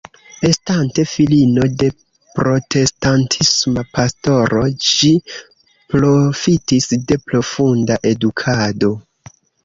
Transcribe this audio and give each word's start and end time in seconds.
Estante 0.47 1.03
filino 1.09 1.65
de 1.81 1.89
protestantisma 2.37 3.83
pastoro 3.97 4.63
ŝi 4.87 5.11
profitis 5.95 6.89
de 7.11 7.19
profunda 7.27 7.99
edukado. 8.13 8.91